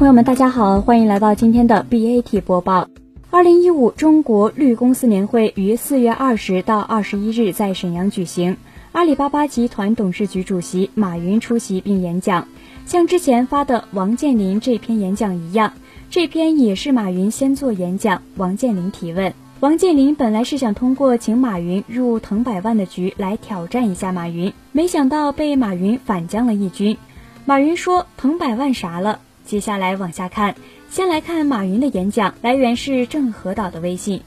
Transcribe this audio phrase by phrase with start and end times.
[0.00, 2.88] 朋友们，大家好，欢迎来到今天的 BAT 播报。
[3.28, 8.56] 二零一五中国绿公司年会于四月二十到二十一日在沈阳举行。
[8.92, 12.48] 阿里巴巴集团董事局主席马云出席并演讲，
[12.86, 15.74] 像之前发的王健林这篇演讲一样，
[16.08, 19.34] 这篇也是马云先做演讲，王健林提问。
[19.60, 26.96] 王健林本来是想通过请马云入腾百万的局来挑战一下马云，没想到被马云反将了一军。
[27.44, 29.18] 马云说腾百万啥了？
[29.50, 30.54] 接下来往下看，
[30.90, 34.22] 先来看马云的演讲，来源是郑和岛的微信。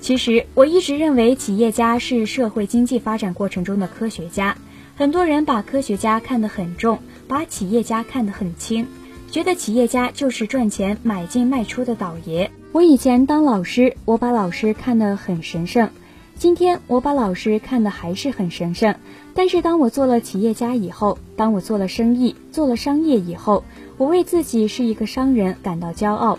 [0.00, 4.56] 其实我一直认为，企业家是社会经济发展过程中的科学家。
[4.94, 8.86] 很多人把科学家看得很重，把企业家看得很轻，
[9.28, 12.48] 觉得企业家就是赚钱买进卖出的倒爷。
[12.70, 15.90] 我以前当老师，我把老师看得很神圣。
[16.40, 18.94] 今天我把老师看得还是很神圣。
[19.34, 23.62] 但是当我做了企业家以后，当我做了生意、做了商业以后，
[23.98, 26.38] 我为自己是一个商人感到骄傲，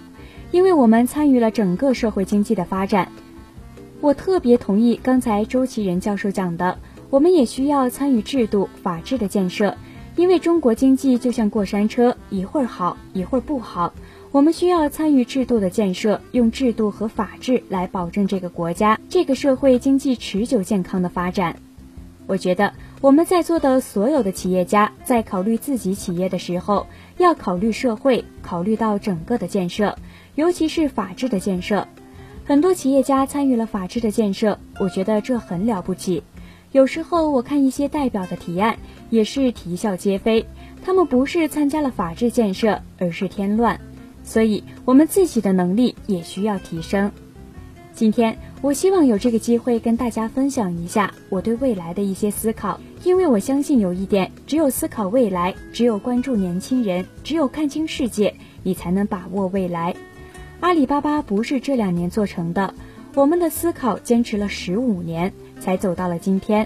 [0.50, 3.10] 因为我们参与了整个社会经济的发展。
[4.00, 6.80] 我特别同意刚才周其仁教授讲的，
[7.12, 9.78] 我们也需要参与制度、法治的建设，
[10.16, 13.94] 因为中国经济就像过山车，一会儿好，一会儿不好。
[14.32, 21.58] 我们需要参与制度的建设，用制度和法治来保证这个国家、这个社会经济持久健康的发展。
[22.28, 26.88] 我觉得我们在座的所有的企业家在考虑自己企业的时候，
[27.18, 29.98] 要考虑社会，考虑到整个的建设，
[30.36, 31.86] 尤其是法治的建设。
[32.46, 36.24] 很多企业家参与了法治的建设，我觉得这很了不起。
[36.72, 38.78] 有时候我看一些代表的提案，
[39.09, 40.46] 也是啼笑皆非。
[40.86, 43.78] 他们不是参加了法治建设，而是添乱。
[44.32, 47.12] 所以，我们自己的能力也需要提升。
[47.94, 58.34] 今天，我希望有这个机会跟大家分享一下我对未来的一些思考，因为我相信有一点：只有思考未来，只有关注年轻人，只有看清世界，
[58.64, 59.94] 你才能把握未来。
[60.62, 62.74] 阿里巴巴不是这两年做成的，
[63.16, 66.66] 我们的思考坚持了十五年，才走到了今天。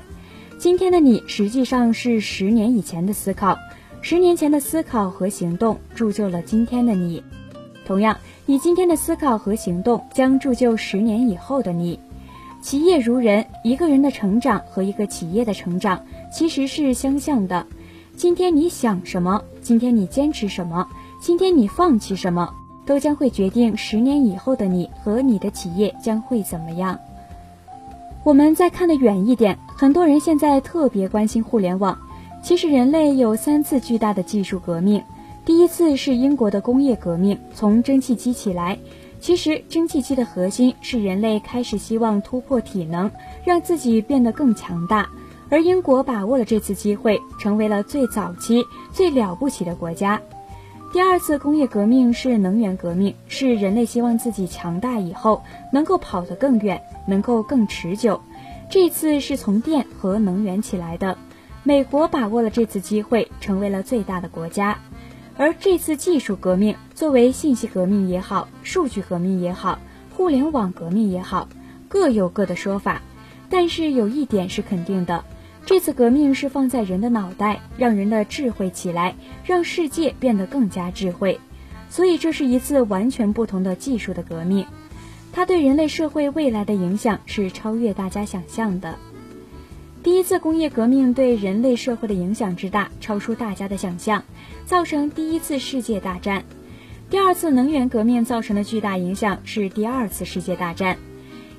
[0.60, 3.58] 今天的你实际上是十年以前的思考，
[4.04, 7.24] 十年前的思考和行动铸就了今天的你。
[7.86, 12.00] 同样，你今天的思考和行动将铸就十年以后的你。
[12.62, 16.04] 企业如人，一个人的成长和一个企业的成长
[16.34, 17.66] 其实是相像的。
[18.18, 19.40] 今天你想什么？
[19.62, 20.88] 今天你坚持什么？
[21.22, 22.50] 今天你放弃什么？
[22.86, 27.00] 都将会决定十年以后的你和你的企业将会怎么样。
[28.24, 31.98] 我们再看得远一点，很多人现在特别关心互联网。
[32.42, 35.04] 其实人类有三次巨大的技术革命，
[35.46, 38.80] 第一次是英国的工业革命，从蒸汽机起来。
[39.20, 43.12] 其实蒸汽机的核心是人类开始希望突破体能，
[43.44, 45.08] 让自己变得更强大。
[45.50, 50.20] 而英国把握了这次机会，成为了最早期、最了不起的国家。
[50.92, 58.20] 第二次工业革命是能源革命，是人类希望自己强大以后能够跑得更远，能够更持久。
[58.68, 61.20] 这次是从电和能源起来的，
[61.62, 64.80] 美国把握了这次机会，成为了最大的国家。
[65.38, 69.80] 而这次技术革命，作为信息革命也好，数据革命也好，
[70.12, 71.50] 互联网革命也好，
[71.90, 73.02] 各有各的说法。
[73.50, 75.24] 但是有一点是肯定的。
[75.66, 81.40] 这次革命是放在人的脑袋，让人的智慧起来，让世界变得更加智慧。
[81.90, 84.66] 所以这是一次完全不同的技术的革命，
[85.32, 88.96] 它对人类社会未来的影响是超越大家想象的。
[90.06, 94.24] 第一次工业革命对人类社会的影响之大，超出大家的想象，
[94.64, 96.46] 造成第一次世界大战。
[97.10, 101.00] 第二次能源革命造成的巨大影响是第二次世界大战。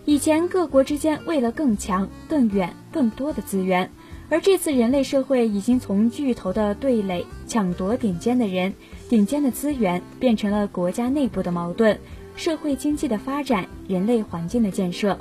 [0.05, 3.91] 以前各国之间为了更强、更远、更多的资源，
[4.29, 8.75] 而这次人类社会已经从巨头的对垒、抢夺顶尖的人、
[9.09, 11.99] 顶尖的资源，变成了国家内部的矛盾、
[12.37, 15.19] 社会经济的发展、人类环境的建设。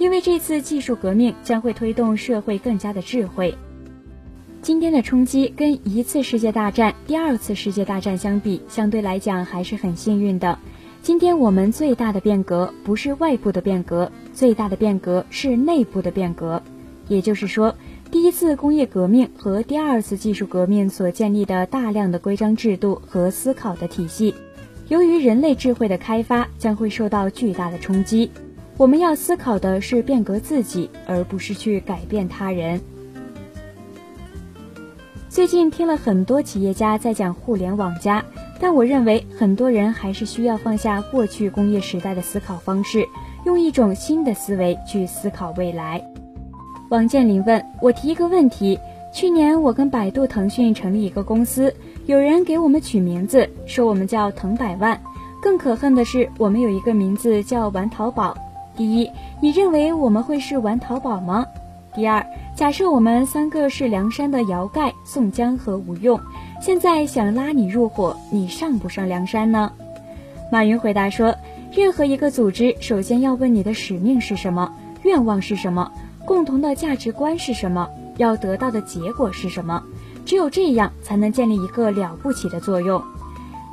[0.00, 3.54] 因为这次技术革命将会推动社会更加的智慧。
[4.62, 10.58] 今天的冲击跟一次世界大战、第二次世界大战相比，相对来讲还是很幸运的。
[11.02, 16.62] 今天我们最大的变革不是外部的变革，最大的变革是内部的变革。
[17.06, 17.76] 也就是说，
[18.10, 24.34] 第一次工业革命和第二次技术革命所建立的大量的规章制度和思考的体系，
[24.88, 28.30] 由于人类智慧的开发，将会受到巨大的冲击。
[28.80, 32.80] 我们要思考的是变革自己，而不是去改变他人。
[35.28, 38.24] 最近听了很多企业家在讲互联网加。
[38.58, 43.06] 但我认为，很多人还是需要放下过去工业时代的思考方式，
[43.44, 46.02] 用一种新的思维去思考未来。
[46.88, 48.78] 王健林问我提一个问题：
[49.12, 51.74] 去年我跟百度、腾讯成立一个公司，
[52.06, 54.98] 有人给我们取名字，说我们叫腾百万。
[55.42, 58.34] 更可恨的是，我们有一个名字叫玩淘宝。
[58.76, 61.46] 第一，你认为我们会是玩淘宝吗？
[61.94, 62.24] 第二，
[62.56, 66.20] 假设我们三个是梁山的晁盖、宋江和吴用，
[66.60, 69.72] 现在想拉你入伙，你上不上梁山呢？
[70.52, 71.34] 马云回答说。
[71.72, 74.74] 任何一个组织，首先要问你的使命是什么，
[75.04, 75.92] 愿望是什么，
[76.24, 79.80] 共同的价值观是什么，要得到的结果是什么。
[80.26, 83.00] 只有这样，才能建立一个了不起的作用。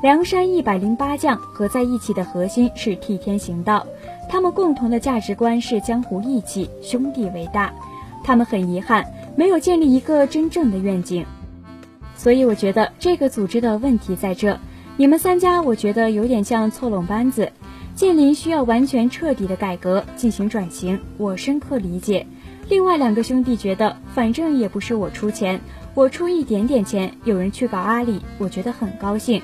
[0.03, 3.83] 梁山一百零八将合在一起的核心是替天行道，
[4.29, 7.74] 他们共同的价值观是江湖义气，兄弟为大。
[8.24, 11.25] 他们很遗憾，没有建立一个真正的愿景。
[12.15, 14.59] 所以，我觉得这个组织的问题在这。
[14.97, 17.51] 你们三家，我觉得有点像凑拢班子。
[17.95, 22.27] 建林需要完全彻底的改革进行转型，我深刻理解。
[22.69, 25.62] 另外两个兄弟觉得，反正也不是我出钱，
[25.94, 29.41] 我出一点点钱，有人去搞阿里，我觉得很高兴。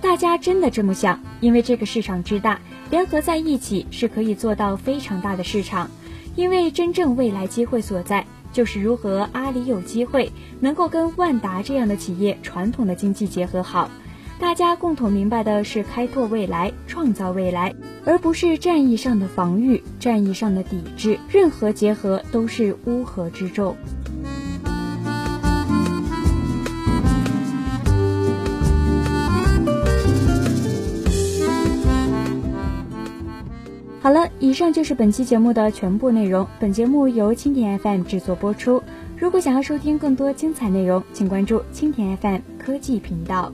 [0.00, 1.20] 大家真的这么想？
[1.40, 5.90] 因为这个市场之大，联合在一起是可以做到非常大的市场。
[6.36, 13.90] 因为真正未来机会所在，就是如何阿里有机会能够跟万达这样的企业传统的经济结合好。
[14.38, 17.74] 大家共同明白的是开拓未来、创造未来，
[18.06, 21.18] 而不是战役上的防御、战役上的抵制。
[21.28, 23.76] 任何结合都是乌合之众。
[34.50, 36.44] 以上就是本期节目的全部内容。
[36.58, 38.82] 本节目由蜻蜓 FM 制作播出。
[39.16, 43.52] 如果想要收听更多精彩内容，请关注蜻蜓 FM 科技频道。